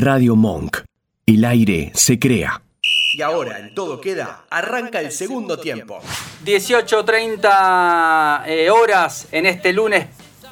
[0.00, 0.78] Radio Monk.
[1.26, 2.62] El aire se crea.
[3.12, 6.00] Y ahora en todo queda, arranca el segundo tiempo.
[6.42, 10.06] 18.30 eh, horas en este lunes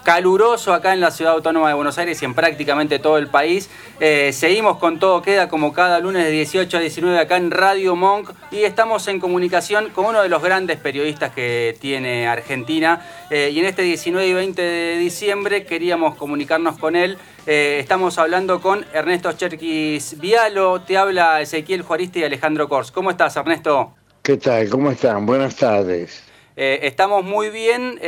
[0.08, 3.68] caluroso acá en la ciudad autónoma de Buenos Aires y en prácticamente todo el país.
[4.00, 7.94] Eh, seguimos con todo queda como cada lunes de 18 a 19 acá en Radio
[7.94, 13.50] Monk y estamos en comunicación con uno de los grandes periodistas que tiene Argentina eh,
[13.52, 17.18] y en este 19 y 20 de diciembre queríamos comunicarnos con él.
[17.46, 22.92] Eh, estamos hablando con Ernesto Cherkis Vialo, te habla Ezequiel Juarista y Alejandro Kors.
[22.92, 23.92] ¿Cómo estás Ernesto?
[24.22, 24.70] ¿Qué tal?
[24.70, 25.26] ¿Cómo están?
[25.26, 26.24] Buenas tardes.
[26.56, 28.00] estamos muy bien.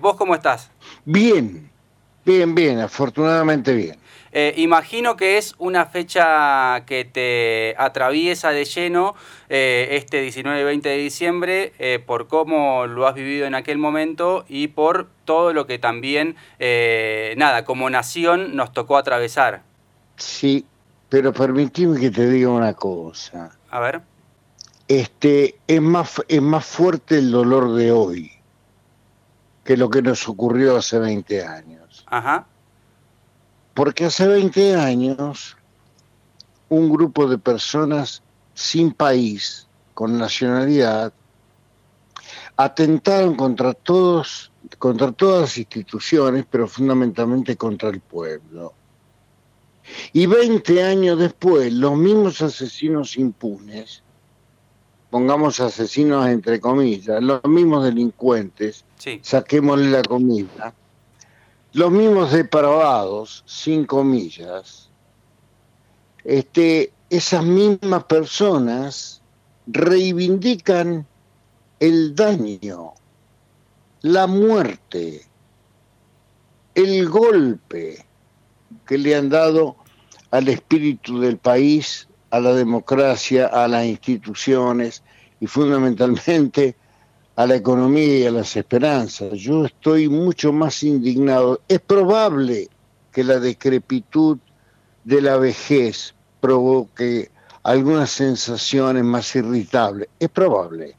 [0.00, 0.70] ¿Vos cómo estás?
[1.12, 1.68] Bien,
[2.24, 3.96] bien, bien, afortunadamente bien.
[4.30, 9.16] Eh, imagino que es una fecha que te atraviesa de lleno
[9.48, 13.76] eh, este 19 y 20 de diciembre eh, por cómo lo has vivido en aquel
[13.76, 16.36] momento y por todo lo que también,
[17.36, 19.62] nada, como nación nos tocó atravesar.
[20.14, 20.64] Sí,
[21.08, 23.50] pero permíteme que te diga una cosa.
[23.68, 24.00] A ver.
[24.86, 28.39] Este, es más, es más fuerte el dolor de hoy
[29.70, 32.04] que lo que nos ocurrió hace 20 años.
[32.08, 32.44] Ajá.
[33.72, 35.56] Porque hace 20 años
[36.68, 38.20] un grupo de personas
[38.52, 41.12] sin país, con nacionalidad,
[42.56, 48.74] atentaron contra todos, contra todas las instituciones, pero fundamentalmente contra el pueblo.
[50.12, 54.02] Y 20 años después, los mismos asesinos impunes
[55.10, 58.84] pongamos asesinos entre comillas, los mismos delincuentes,
[59.22, 60.72] saquémosle la comida,
[61.72, 64.88] los mismos depravados, sin comillas,
[66.24, 69.20] este, esas mismas personas
[69.66, 71.06] reivindican
[71.80, 72.92] el daño,
[74.02, 75.26] la muerte,
[76.74, 78.06] el golpe
[78.86, 79.76] que le han dado
[80.30, 85.02] al espíritu del país a la democracia, a las instituciones
[85.40, 86.76] y fundamentalmente
[87.36, 89.32] a la economía y a las esperanzas.
[89.32, 91.60] Yo estoy mucho más indignado.
[91.68, 92.68] Es probable
[93.12, 94.38] que la decrepitud
[95.04, 97.30] de la vejez provoque
[97.62, 100.08] algunas sensaciones más irritables.
[100.18, 100.96] Es probable.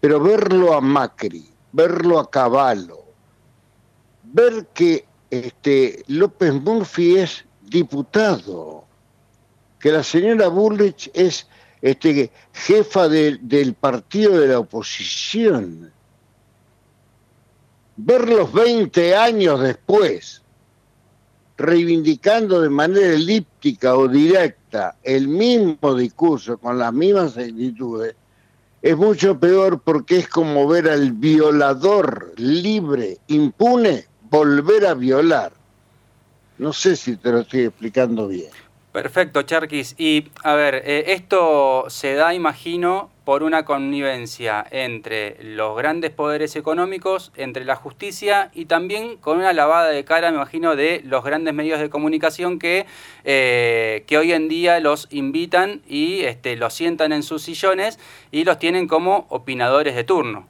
[0.00, 3.04] Pero verlo a Macri, verlo a Caballo,
[4.24, 8.85] ver que este, López Murphy es diputado,
[9.86, 11.46] que la señora Bullrich es
[11.80, 15.92] este, jefa del partido de la oposición.
[17.96, 20.42] Verlos 20 años después,
[21.56, 28.16] reivindicando de manera elíptica o directa el mismo discurso, con las mismas actitudes,
[28.82, 35.52] es mucho peor porque es como ver al violador libre, impune, volver a violar.
[36.58, 38.65] No sé si te lo estoy explicando bien.
[38.96, 39.94] Perfecto, Charquis.
[39.98, 46.56] Y a ver, eh, esto se da, imagino, por una connivencia entre los grandes poderes
[46.56, 51.22] económicos, entre la justicia y también con una lavada de cara, me imagino, de los
[51.22, 52.86] grandes medios de comunicación que,
[53.24, 57.98] eh, que hoy en día los invitan y este, los sientan en sus sillones
[58.32, 60.48] y los tienen como opinadores de turno.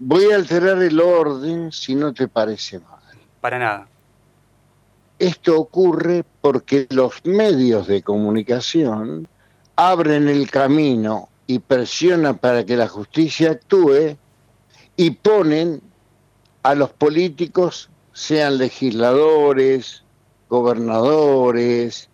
[0.00, 2.98] Voy a alterar el orden si no te parece mal.
[3.40, 3.89] Para nada.
[5.20, 9.28] Esto ocurre porque los medios de comunicación
[9.76, 14.16] abren el camino y presionan para que la justicia actúe
[14.96, 15.82] y ponen
[16.62, 20.04] a los políticos, sean legisladores,
[20.48, 22.08] gobernadores,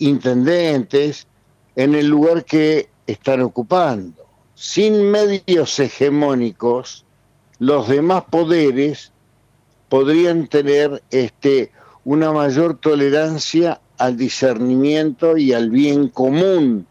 [0.00, 1.28] intendentes,
[1.76, 4.26] en el lugar que están ocupando.
[4.56, 7.04] Sin medios hegemónicos,
[7.60, 9.12] los demás poderes
[9.88, 11.70] podrían tener este
[12.04, 16.86] una mayor tolerancia al discernimiento y al bien común.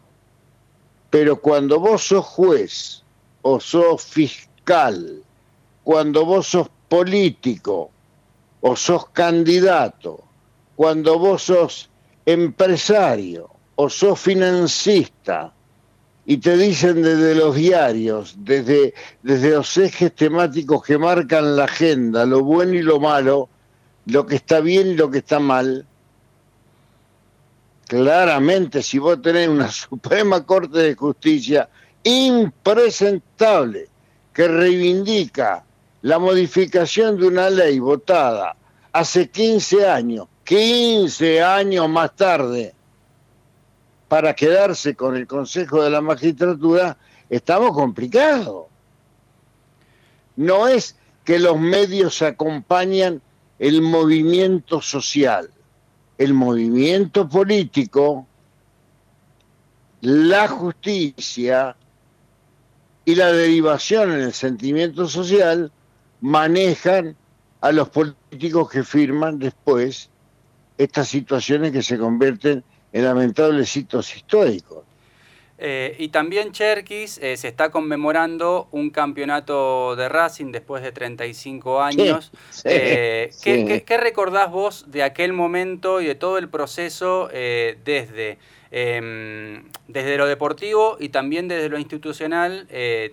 [1.10, 3.02] Pero cuando vos sos juez
[3.42, 5.22] o sos fiscal,
[5.82, 7.90] cuando vos sos político
[8.60, 10.22] o sos candidato,
[10.76, 11.90] cuando vos sos
[12.26, 15.52] empresario o sos financista,
[16.30, 22.24] y te dicen desde los diarios, desde, desde los ejes temáticos que marcan la agenda,
[22.24, 23.48] lo bueno y lo malo,
[24.10, 25.86] lo que está bien y lo que está mal.
[27.86, 31.68] Claramente, si vos tenés una Suprema Corte de Justicia
[32.02, 33.88] impresentable
[34.32, 35.64] que reivindica
[36.02, 38.56] la modificación de una ley votada
[38.92, 42.74] hace 15 años, 15 años más tarde,
[44.08, 46.96] para quedarse con el Consejo de la Magistratura,
[47.28, 48.66] estamos complicados.
[50.36, 53.22] No es que los medios acompañan
[53.60, 55.50] el movimiento social.
[56.18, 58.26] el movimiento político,
[60.02, 61.74] la justicia
[63.06, 65.72] y la derivación en el sentimiento social
[66.20, 67.16] manejan
[67.62, 70.10] a los políticos que firman después
[70.76, 74.79] estas situaciones que se convierten en lamentables hitos históricos.
[75.62, 81.82] Eh, y también Cherkis eh, se está conmemorando un campeonato de Racing después de 35
[81.82, 82.32] años.
[82.64, 88.38] Eh, ¿qué, recordás vos de aquel momento y de todo el proceso desde,
[88.70, 92.66] em, desde lo deportivo y también desde lo institucional,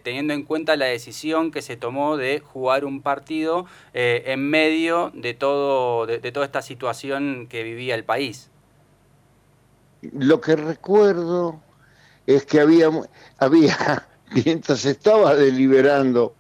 [0.04, 5.34] teniendo en cuenta la decisión que se tomó de jugar un partido en medio de,
[5.34, 8.50] todo, de toda esta situación que vivía el país?
[10.02, 11.67] Lo que recuerdo
[12.28, 12.92] es que había,
[13.40, 14.08] había
[14.46, 16.36] mientras estaba deliberando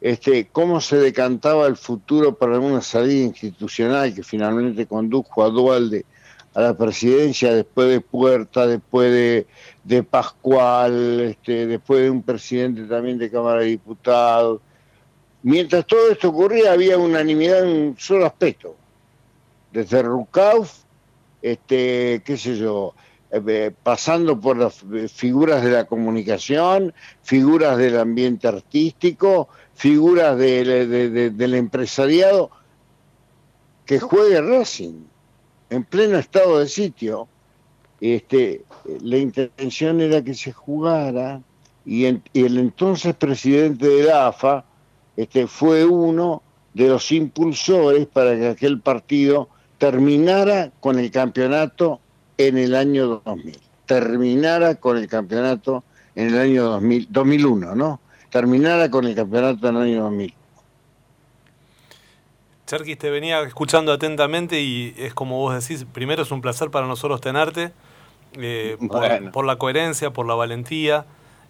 [0.00, 6.06] este, cómo se decantaba el futuro para una salida institucional que finalmente condujo a Dualde
[6.54, 9.46] a la presidencia después de Puerta, después de,
[9.84, 14.60] de Pascual, este, después de un presidente también de Cámara de Diputados.
[15.42, 18.76] Mientras todo esto ocurría había unanimidad en un solo aspecto.
[19.72, 20.72] Desde Rucauf,
[21.42, 22.94] este, qué sé yo,
[23.30, 32.50] eh, pasando por las figuras de la comunicación, figuras del ambiente artístico, figuras del empresariado,
[33.84, 35.04] que juegue Racing
[35.70, 37.28] en pleno estado de sitio.
[38.00, 38.64] Este,
[39.02, 41.42] la intención era que se jugara
[41.84, 44.64] y, el entonces presidente de la AFA
[45.16, 46.42] este, fue uno
[46.74, 49.48] de los impulsores para que aquel partido
[49.78, 52.00] terminara con el campeonato
[52.38, 53.58] en el año 2000.
[53.86, 58.00] Terminara con el campeonato en el año 2000, 2001, ¿no?
[58.30, 60.34] Terminara con el campeonato en el año 2000.
[62.66, 66.86] Cherkis, te venía escuchando atentamente y es como vos decís, primero es un placer para
[66.86, 67.72] nosotros tenerte,
[68.34, 68.76] eh,
[69.32, 71.06] por, la coherencia, por la valentía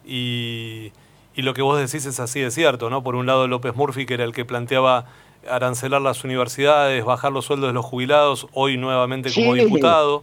[0.06, 0.92] y,
[1.34, 3.02] y, lo que vos decís es así de cierto, ¿no?
[3.02, 5.06] Por un lado López Murphy, que era el que planteaba
[5.50, 10.22] arancelar las universidades, bajar los sueldos de los jubilados, hoy nuevamente como diputado.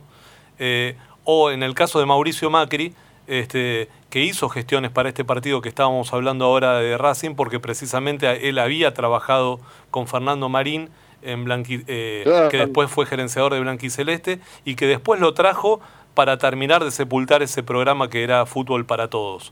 [0.60, 2.94] Eh, o en el caso de Mauricio Macri,
[3.28, 8.48] este, que hizo gestiones para este partido que estábamos hablando ahora de Racing, porque precisamente
[8.48, 9.60] él había trabajado
[9.92, 10.90] con Fernando Marín,
[11.22, 15.81] en eh, que después fue gerenciador de Blanquiceleste, y que después lo trajo
[16.13, 19.52] para terminar de sepultar ese programa que era Fútbol para Todos.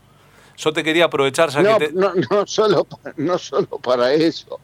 [0.56, 2.86] Yo te quería aprovechar ya que No, no, solo,
[3.16, 4.60] no solo para eso.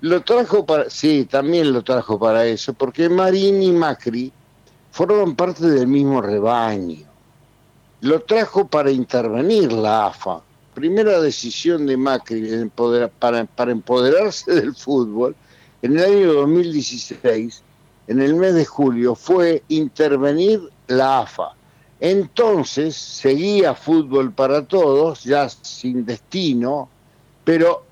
[0.00, 0.90] Lo trajo para...
[0.90, 4.32] Sí, también lo trajo para eso, porque Marín y Macri
[4.98, 7.06] forman parte del mismo rebaño.
[8.00, 10.42] Lo trajo para intervenir la AFA.
[10.74, 12.68] Primera decisión de Macri
[13.20, 15.36] para, empoderarse del fútbol
[15.82, 17.62] en el año 2016,
[18.08, 21.54] en el mes de julio, fue intervenir la AFA.
[22.00, 26.88] Entonces seguía fútbol para todos, ya sin destino,
[27.44, 27.84] pero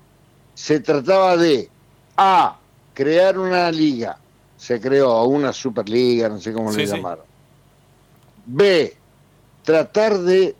[0.55, 1.69] se trataba de
[2.17, 2.59] A,
[2.93, 4.19] crear una liga
[4.57, 7.25] se creó una Superliga, no sé cómo le llamaron.
[8.45, 8.95] B,
[9.63, 10.55] tratar de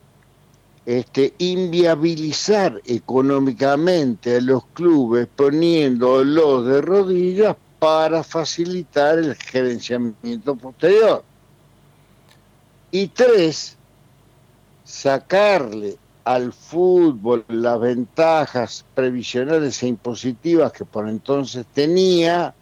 [0.85, 11.23] este, inviabilizar económicamente a los clubes poniéndolos de rodillas para facilitar el gerenciamiento posterior.
[12.91, 13.75] Y tres,
[14.83, 22.53] sacarle al fútbol las ventajas previsionales e impositivas que por entonces tenía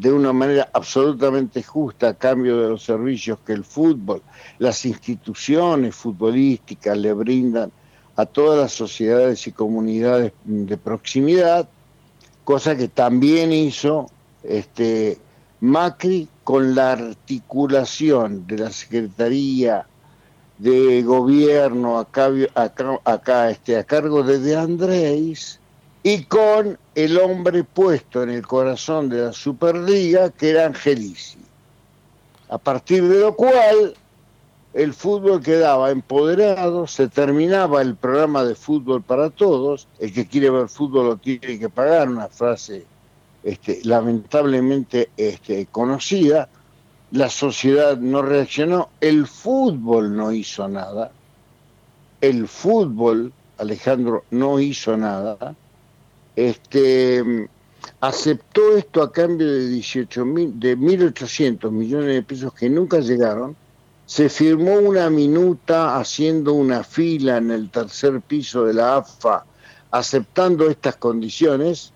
[0.00, 4.22] de una manera absolutamente justa a cambio de los servicios que el fútbol,
[4.58, 7.70] las instituciones futbolísticas le brindan
[8.16, 11.68] a todas las sociedades y comunidades de proximidad,
[12.44, 14.10] cosa que también hizo
[14.42, 15.18] este,
[15.60, 19.86] Macri con la articulación de la Secretaría
[20.56, 22.30] de Gobierno acá,
[23.04, 25.59] acá, este, a cargo de De Andrés,
[26.02, 31.38] y con el hombre puesto en el corazón de la Superliga, que era Angelici.
[32.48, 33.94] A partir de lo cual
[34.72, 40.50] el fútbol quedaba empoderado, se terminaba el programa de fútbol para todos, el que quiere
[40.50, 42.86] ver fútbol lo tiene que pagar, una frase
[43.42, 46.48] este, lamentablemente este, conocida,
[47.10, 51.10] la sociedad no reaccionó, el fútbol no hizo nada,
[52.20, 55.56] el fútbol, Alejandro, no hizo nada,
[56.36, 57.48] este,
[58.00, 63.56] aceptó esto a cambio de 18 mil, de 1.800 millones de pesos que nunca llegaron,
[64.06, 69.44] se firmó una minuta haciendo una fila en el tercer piso de la AFA,
[69.90, 71.92] aceptando estas condiciones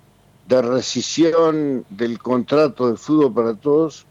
[0.47, 4.07] de rescisión del contrato de fútbol para todos,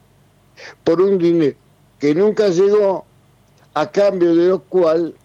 [0.84, 1.56] por un dinero,
[2.00, 3.06] que nunca llegó,
[3.74, 5.16] a cambio de lo cual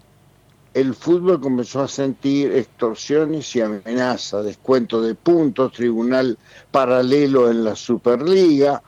[0.73, 6.37] el fútbol comenzó a sentir extorsiones y amenazas, descuento de puntos, tribunal
[6.71, 8.81] paralelo en la Superliga,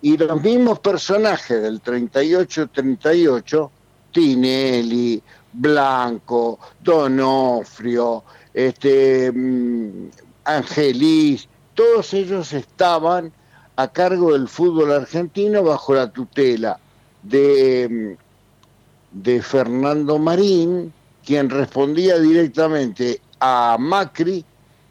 [0.00, 3.70] y los mismos personajes del 38-38,
[4.12, 10.08] Tinelli, Blanco, Donofrio, este, mm,
[10.44, 13.32] Angelis, todos ellos estaban
[13.76, 16.78] a cargo del fútbol argentino bajo la tutela
[17.22, 20.92] de, mm, de Fernando Marín,
[21.26, 24.44] quien respondía directamente a Macri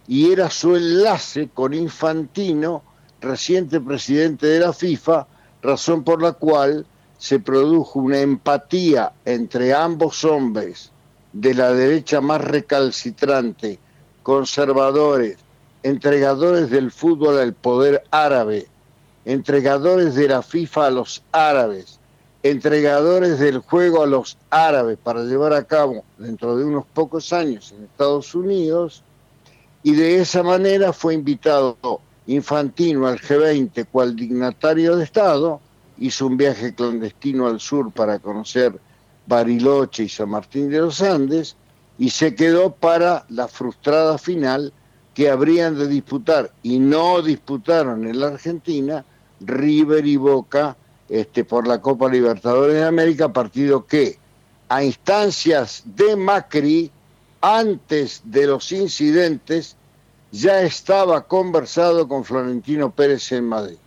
[0.05, 2.83] y era su enlace con Infantino,
[3.21, 5.27] reciente presidente de la FIFA,
[5.61, 6.85] razón por la cual
[7.17, 10.91] se produjo una empatía entre ambos hombres
[11.31, 13.79] de la derecha más recalcitrante,
[14.21, 15.37] conservadores,
[15.83, 18.67] entregadores del fútbol al poder árabe,
[19.23, 21.99] entregadores de la FIFA a los árabes,
[22.45, 27.73] entregadores del juego a los árabes para llevar a cabo dentro de unos pocos años
[27.75, 29.01] en Estados Unidos,
[29.81, 31.75] y de esa manera fue invitado
[32.27, 35.59] Infantino al G20 cual dignatario de Estado,
[35.97, 38.79] hizo un viaje clandestino al sur para conocer
[39.25, 41.55] Bariloche y San Martín de los Andes,
[41.97, 44.71] y se quedó para la frustrada final
[45.15, 49.03] que habrían de disputar, y no disputaron en la Argentina,
[49.39, 50.77] River y Boca
[51.09, 54.17] este, por la Copa Libertadores de América, partido que
[54.69, 56.91] a instancias de Macri,
[57.41, 59.75] antes de los incidentes,
[60.31, 63.77] ya estaba conversado con Florentino Pérez en Madrid.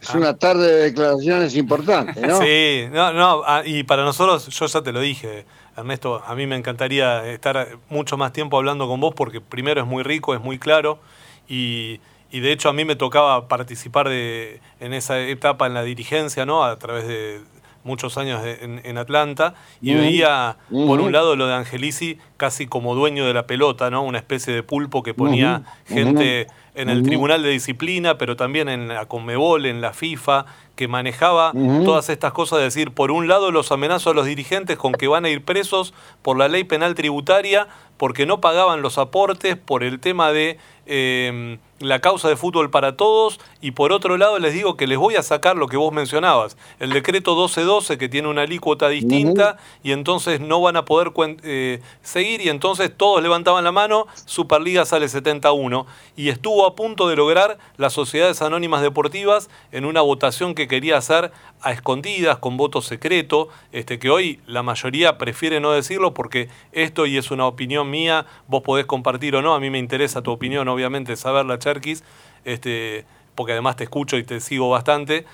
[0.00, 2.38] Es una tarde de declaraciones importantes, ¿no?
[2.42, 5.44] Sí, no, no, ah, y para nosotros, yo ya te lo dije,
[5.76, 9.86] Ernesto, a mí me encantaría estar mucho más tiempo hablando con vos porque primero es
[9.86, 11.00] muy rico, es muy claro
[11.48, 15.82] y y de hecho a mí me tocaba participar de, en esa etapa en la
[15.82, 16.64] dirigencia, ¿no?
[16.64, 17.40] A través de
[17.84, 23.24] muchos años en, Atlanta, y veía, por un lado, lo de Angelici casi como dueño
[23.24, 24.02] de la pelota, ¿no?
[24.02, 28.88] Una especie de pulpo que ponía gente en el Tribunal de Disciplina, pero también en
[28.88, 30.44] la Conmebol, en la FIFA,
[30.76, 31.52] que manejaba
[31.84, 35.08] todas estas cosas, de decir, por un lado los amenazos a los dirigentes con que
[35.08, 39.82] van a ir presos por la ley penal tributaria, porque no pagaban los aportes, por
[39.82, 44.52] el tema de eh, la causa de fútbol para todos y por otro lado les
[44.52, 48.28] digo que les voy a sacar lo que vos mencionabas, el decreto 1212 que tiene
[48.28, 53.64] una alícuota distinta y entonces no van a poder eh, seguir y entonces todos levantaban
[53.64, 59.48] la mano, Superliga sale 71 y estuvo a punto de lograr las sociedades anónimas deportivas
[59.72, 64.62] en una votación que quería hacer a escondidas, con voto secreto, este, que hoy la
[64.62, 69.42] mayoría prefiere no decirlo porque esto, y es una opinión mía, vos podés compartir o
[69.42, 72.04] no, a mí me interesa tu opinión, obviamente, saberla, Cherkis,
[72.44, 75.24] este, porque además te escucho y te sigo bastante,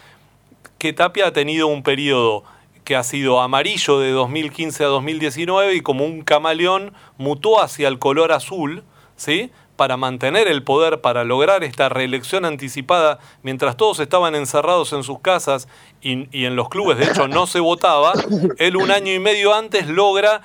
[0.78, 2.44] que Tapia ha tenido un periodo
[2.84, 7.98] que ha sido amarillo de 2015 a 2019 y como un camaleón mutó hacia el
[7.98, 8.84] color azul,
[9.16, 9.50] ¿sí?
[9.76, 15.20] Para mantener el poder, para lograr esta reelección anticipada, mientras todos estaban encerrados en sus
[15.20, 15.68] casas
[16.00, 18.12] y, en los clubes, de hecho, no se votaba,
[18.58, 20.42] él un año y medio antes logra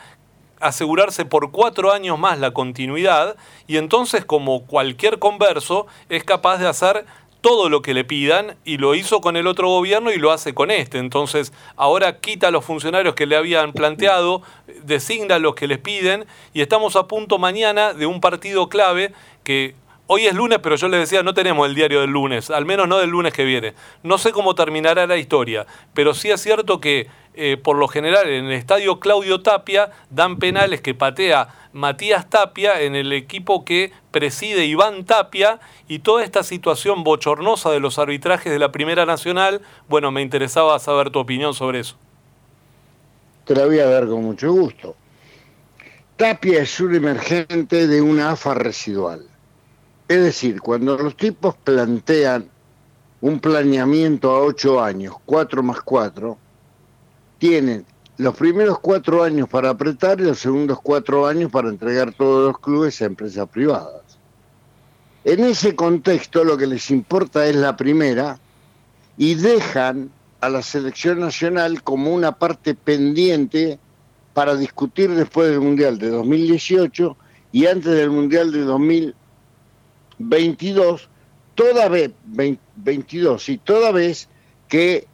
[0.60, 6.68] asegurarse por cuatro años más la continuidad y entonces, como cualquier converso, es capaz de
[6.68, 7.06] hacer
[7.42, 10.54] todo lo que le pidan y lo hizo con el otro gobierno y lo hace
[10.54, 10.98] con este.
[10.98, 14.42] Entonces, ahora quita a los funcionarios que le habían planteado,
[14.84, 19.76] designa los que les piden y estamos a punto mañana de un partido clave que
[20.08, 22.88] hoy es lunes, pero yo les decía, no tenemos el diario del lunes, al menos
[22.88, 23.74] no del lunes que viene.
[24.04, 28.28] No sé cómo terminará la historia, pero sí es cierto que eh, por lo general
[28.28, 33.92] en el estadio Claudio Tapia dan penales que patea Matías Tapia en el equipo que
[34.12, 39.62] preside Iván Tapia y toda esta situación bochornosa de los arbitrajes de la Primera Nacional,
[39.88, 41.96] bueno, me interesaba saber tu opinión sobre eso.
[43.46, 44.96] Te la voy a dar con mucho gusto.
[46.18, 49.26] Tapia es un emergente de una AFA residual.
[50.08, 52.50] Es decir, cuando los tipos plantean
[53.22, 56.38] un planeamiento a ocho años, cuatro más cuatro,
[57.38, 57.86] tienen
[58.20, 62.60] los primeros cuatro años para apretar y los segundos cuatro años para entregar todos los
[62.60, 64.02] clubes a empresas privadas.
[65.24, 68.38] En ese contexto lo que les importa es la primera
[69.18, 70.12] y dejan
[70.42, 73.80] a la selección nacional como una parte pendiente
[74.34, 77.16] para discutir después del Mundial de 2018
[77.54, 78.64] y antes del Mundial de
[80.18, 81.08] 2022,
[81.56, 84.28] toda vez, 22, y toda vez
[84.68, 85.08] que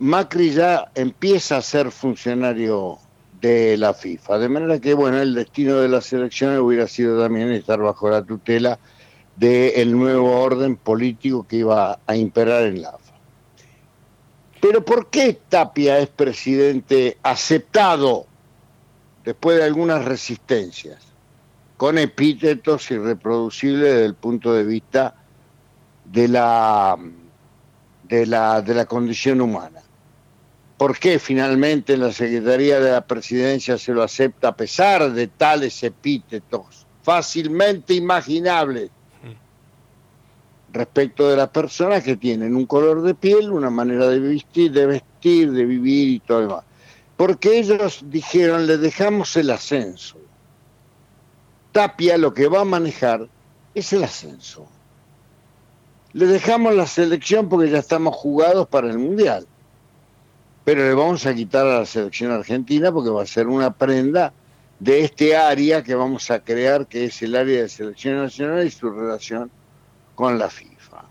[0.00, 2.98] Macri ya empieza a ser funcionario
[3.40, 7.52] de la FIFA, de manera que bueno, el destino de la selección hubiera sido también
[7.52, 8.78] estar bajo la tutela
[9.36, 13.14] del nuevo orden político que iba a imperar en la AFA.
[14.60, 18.26] Pero ¿por qué Tapia es presidente aceptado
[19.24, 21.02] después de algunas resistencias,
[21.76, 25.14] con epítetos irreproducibles desde el punto de vista
[26.04, 26.96] de la,
[28.08, 29.80] de la, de la condición humana?
[30.76, 35.82] ¿Por qué finalmente la Secretaría de la Presidencia se lo acepta a pesar de tales
[35.82, 38.90] epítetos fácilmente imaginables
[40.72, 44.86] respecto de las personas que tienen un color de piel, una manera de vestir, de
[44.86, 46.64] vestir, de vivir y todo lo demás?
[47.16, 50.18] Porque ellos dijeron, le dejamos el ascenso.
[51.70, 53.28] Tapia lo que va a manejar
[53.74, 54.66] es el ascenso.
[56.14, 59.46] Le dejamos la selección porque ya estamos jugados para el Mundial
[60.64, 64.32] pero le vamos a quitar a la selección argentina porque va a ser una prenda
[64.80, 68.70] de este área que vamos a crear, que es el área de selección nacional y
[68.70, 69.50] su relación
[70.14, 71.04] con la FIFA.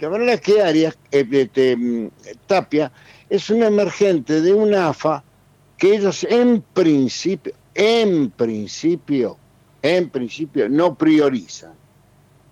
[0.00, 2.06] De manera que Arias, eh, mm,
[2.46, 2.90] Tapia,
[3.28, 5.22] es un emergente de una AFA
[5.76, 9.36] que ellos en principio, en principio,
[9.82, 11.72] en principio no priorizan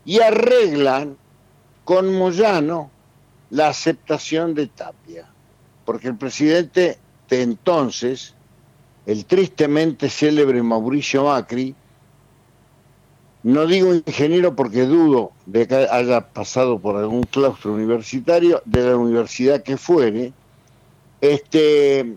[0.04, 1.16] y arreglan
[1.84, 2.90] con Moyano
[3.50, 5.32] la aceptación de Tapia
[5.84, 6.98] porque el presidente
[7.28, 8.34] de entonces,
[9.06, 11.74] el tristemente célebre Mauricio Macri,
[13.42, 18.96] no digo ingeniero porque dudo de que haya pasado por algún claustro universitario, de la
[18.96, 20.32] universidad que fuere,
[21.20, 22.16] este,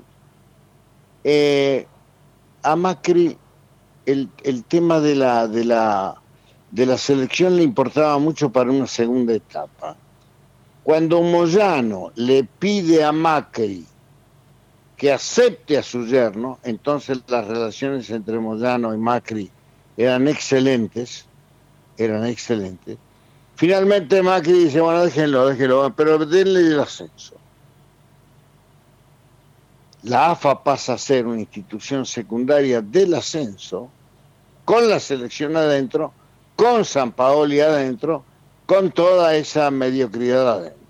[1.23, 1.87] eh,
[2.61, 3.37] a Macri
[4.05, 6.21] el, el, tema de la, de, la,
[6.75, 9.95] de la selección le importaba mucho para una segunda etapa.
[10.83, 13.85] Cuando Moyano le pide a Macri
[14.97, 19.49] que acepte a su yerno, entonces las relaciones entre Moyano y Macri
[19.95, 21.25] eran excelentes,
[21.97, 22.97] eran excelentes.
[23.55, 27.35] Finalmente Macri dice, bueno, déjenlo, déjenlo, pero denle el ascenso.
[30.03, 33.89] La AFA pasa a ser una institución secundaria del ascenso,
[34.65, 36.11] con la selección adentro,
[36.55, 38.23] con San Paoli adentro,
[38.65, 40.81] con toda esa mediocridad adentro.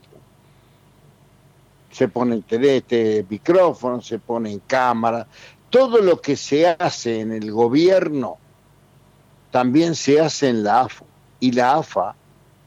[1.91, 5.27] Se pone este micrófono, se pone en cámara,
[5.69, 8.37] todo lo que se hace en el gobierno
[9.51, 11.05] también se hace en la AFA.
[11.39, 12.15] Y la AFA,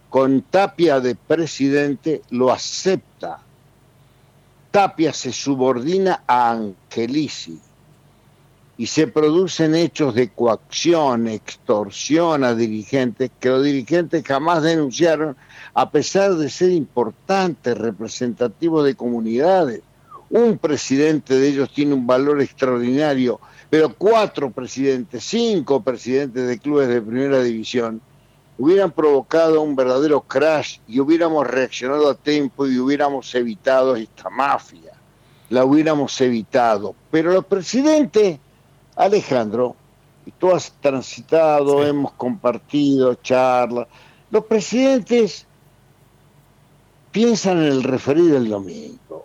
[0.09, 3.41] con Tapia de presidente, lo acepta.
[4.71, 7.61] Tapia se subordina a Angelici
[8.79, 15.37] y se producen hechos de coacción, extorsión a dirigentes que los dirigentes jamás denunciaron,
[15.75, 19.83] a pesar de ser importantes, representativos de comunidades.
[20.31, 26.87] Un presidente de ellos tiene un valor extraordinario, pero cuatro presidentes, cinco presidentes de clubes
[26.87, 28.01] de primera división
[28.59, 34.93] hubieran provocado un verdadero crash y hubiéramos reaccionado a tiempo y hubiéramos evitado esta mafia.
[35.51, 36.95] La hubiéramos evitado.
[37.11, 38.39] Pero los presidentes
[38.99, 39.77] Alejandro,
[40.27, 43.87] y tú has transitado, hemos compartido charlas,
[44.31, 45.47] los presidentes
[47.13, 49.25] piensan en el referir del domingo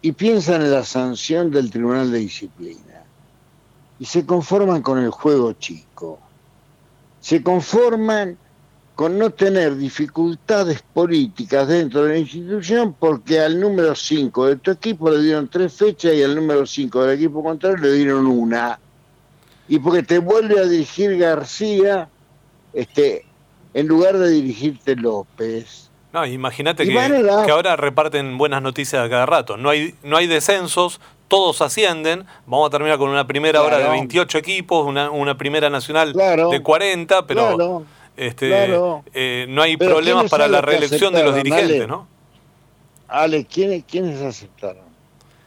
[0.00, 3.04] y piensan en la sanción del Tribunal de Disciplina
[3.98, 6.18] y se conforman con el juego chico,
[7.20, 8.38] se conforman
[8.94, 14.70] con no tener dificultades políticas dentro de la institución porque al número 5 de tu
[14.70, 18.78] equipo le dieron tres fechas y al número 5 del equipo contrario le dieron una
[19.68, 22.08] y porque te vuelve a dirigir García,
[22.72, 23.24] este,
[23.72, 25.90] en lugar de dirigirte López.
[26.12, 29.56] No, imagínate que, ahora reparten buenas noticias a cada rato.
[29.56, 32.24] No hay, no hay descensos, todos ascienden.
[32.46, 36.62] Vamos a terminar con una primera hora de 28 equipos, una, una primera nacional de
[36.62, 37.84] 40, pero
[38.16, 38.68] este,
[39.12, 42.06] eh, no hay problemas para la reelección de los dirigentes, ¿no?
[43.08, 44.84] Ale, ¿quiénes, ¿quiénes aceptaron?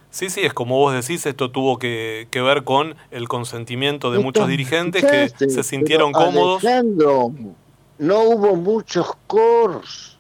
[0.09, 4.47] Sí, sí, es como vos decís, esto tuvo que, ver con el consentimiento de muchos
[4.47, 6.63] dirigentes que se sintieron cómodos.
[6.63, 10.17] no hubo muchos cores,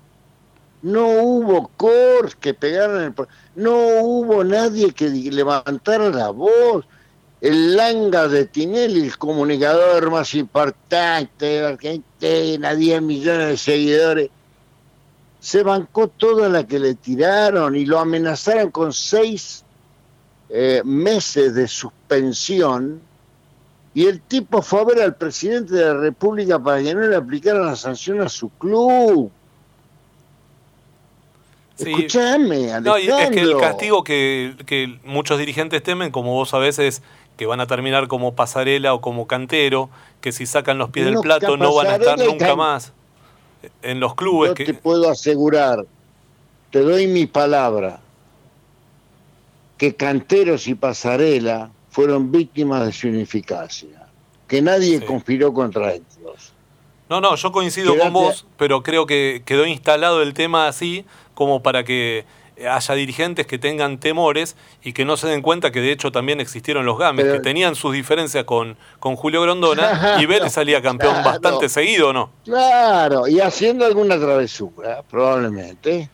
[0.81, 3.27] no hubo cores que pegaran el...
[3.55, 6.85] No hubo nadie que levantara la voz.
[7.39, 14.29] El langa de Tinelli, el comunicador más importante de Argentina, 10 millones de seguidores,
[15.39, 19.63] se bancó toda la que le tiraron y lo amenazaron con seis
[20.49, 23.01] eh, meses de suspensión.
[23.93, 27.15] Y el tipo fue a ver al presidente de la República para que no le
[27.15, 29.31] aplicara la sanción a su club.
[31.77, 37.03] Escúchame, es que el castigo que, muchos dirigentes temen, como vos sabés, es
[37.37, 41.19] que van a terminar como pasarela o como cantero, que si sacan los pies del
[41.19, 42.93] plato no van a estar nunca más
[43.81, 44.53] en los clubes.
[44.57, 45.85] Yo te puedo asegurar,
[46.71, 47.99] te doy mi palabra,
[49.77, 54.07] que Canteros y Pasarela fueron víctimas de su ineficacia,
[54.47, 56.53] que nadie conspiró contra ellos.
[57.09, 61.63] No, no, yo coincido con vos, pero creo que quedó instalado el tema así como
[61.63, 62.25] para que
[62.65, 66.39] haya dirigentes que tengan temores y que no se den cuenta que de hecho también
[66.39, 71.23] existieron los Games, que tenían sus diferencias con, con Julio Grondona y Vélez salía campeón
[71.23, 72.31] bastante seguido, ¿no?
[72.45, 76.09] Claro, y haciendo alguna travesura, probablemente.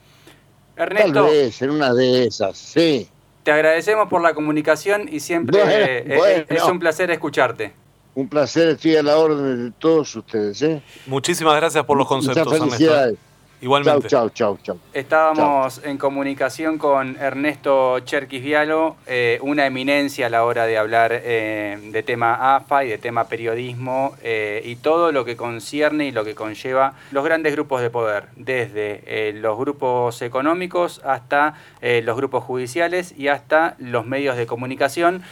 [0.75, 1.13] Ernesto.
[1.13, 3.07] Tal vez, en una de esas, sí.
[3.43, 7.73] Te agradecemos por la comunicación y siempre eh, es un placer escucharte.
[8.15, 10.61] Un placer, estoy a la orden de todos ustedes.
[10.61, 10.81] ¿eh?
[11.07, 13.17] Muchísimas gracias por los conceptos, Ernesto.
[13.63, 14.09] Igualmente.
[14.09, 20.43] Chau, chau, chau, Estábamos en comunicación con Ernesto Cherquis Vialo, eh, una eminencia a la
[20.43, 25.23] hora de hablar eh, de tema AFA y de tema periodismo eh, y todo lo
[25.23, 30.99] que concierne y lo que conlleva los grandes grupos de poder, desde los grupos económicos
[31.05, 35.23] hasta los grupos judiciales y hasta los medios de comunicación.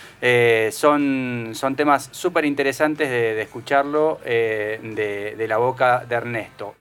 [0.71, 6.69] son, son temas súper interesantes de, escucharlo de la boca de Ernesto.